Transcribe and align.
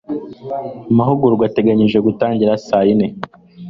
Amahugurwa 0.91 1.43
ateganijwe 1.49 1.99
gutangira 2.07 2.61
saa 2.67 2.83
yine. 2.87 3.07